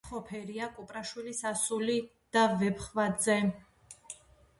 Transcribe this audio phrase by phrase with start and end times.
[0.09, 1.97] ხოფერია, კუპრაშვილის ასული,
[2.37, 3.37] და ვეფხვაძე.